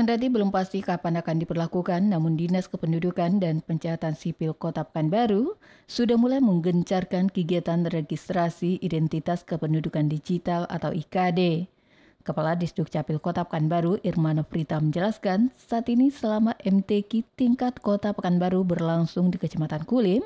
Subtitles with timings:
[0.00, 6.16] Kendati belum pasti kapan akan diperlakukan, namun Dinas Kependudukan dan Pencatatan Sipil Kota Pekanbaru sudah
[6.16, 11.68] mulai menggencarkan kegiatan registrasi identitas kependudukan digital atau IKD.
[12.24, 18.64] Kepala Disduk Capil Kota Pekanbaru Irmano Prita menjelaskan, saat ini selama MTQ tingkat Kota Pekanbaru
[18.64, 20.24] berlangsung di Kecamatan Kulim,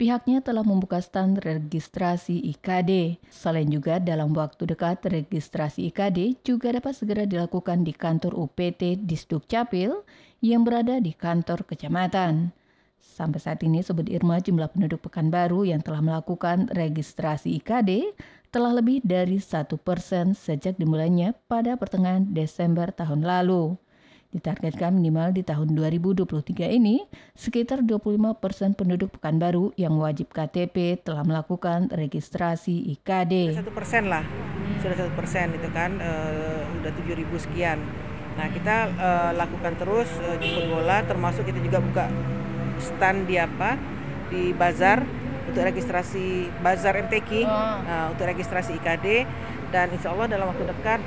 [0.00, 3.20] pihaknya telah membuka stand registrasi IKD.
[3.28, 9.44] Selain juga dalam waktu dekat registrasi IKD juga dapat segera dilakukan di kantor UPT Disduk
[9.44, 10.00] Capil
[10.40, 12.56] yang berada di kantor kecamatan.
[12.96, 18.16] Sampai saat ini Sobat Irma jumlah penduduk Pekanbaru yang telah melakukan registrasi IKD
[18.48, 23.76] telah lebih dari satu persen sejak dimulainya pada pertengahan Desember tahun lalu.
[24.30, 27.02] Ditargetkan minimal di tahun 2023 ini,
[27.34, 33.58] sekitar 25 persen penduduk Pekanbaru yang wajib KTP telah melakukan registrasi IKD.
[33.58, 34.22] Satu persen lah,
[34.78, 37.82] sudah satu persen itu kan, uh, udah 7 ribu sekian.
[38.38, 42.06] Nah kita uh, lakukan terus uh, jemput bola, termasuk kita juga buka
[42.78, 43.74] stand di apa
[44.30, 45.02] di bazar
[45.50, 47.50] untuk registrasi bazar MTQ, oh.
[47.82, 49.26] uh, untuk registrasi IKD
[49.70, 51.00] dan insya Allah dalam waktu dekat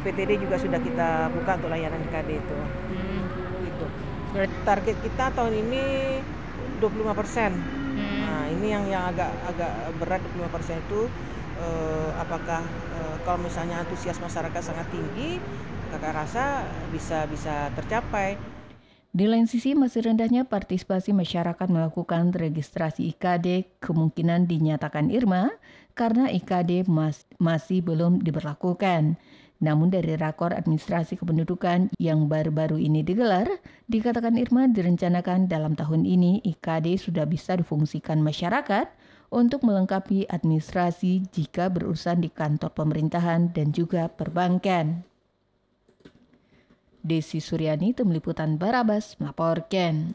[0.00, 2.56] UPTD juga sudah kita buka untuk layanan KD itu.
[2.92, 3.22] Hmm.
[3.64, 3.86] Gitu.
[4.64, 5.82] Target kita tahun ini
[6.80, 7.50] 25 persen.
[7.56, 8.18] Hmm.
[8.24, 11.00] Nah ini yang yang agak agak berat 25 persen itu
[11.60, 12.62] eh, apakah
[12.96, 15.40] eh, kalau misalnya antusias masyarakat sangat tinggi,
[15.92, 18.49] kakak rasa bisa bisa tercapai.
[19.10, 25.50] Di lain sisi, masih rendahnya partisipasi masyarakat melakukan registrasi IKD kemungkinan dinyatakan Irma
[25.98, 29.18] karena IKD mas masih belum diberlakukan.
[29.58, 33.50] Namun dari rakor administrasi kependudukan yang baru-baru ini digelar,
[33.90, 38.88] dikatakan Irma direncanakan dalam tahun ini IKD sudah bisa difungsikan masyarakat
[39.34, 45.09] untuk melengkapi administrasi jika berurusan di kantor pemerintahan dan juga perbankan.
[47.10, 50.14] Desi Suryani, Tim Liputan Barabas, melaporkan.